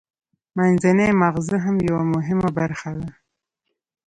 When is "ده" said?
2.99-3.09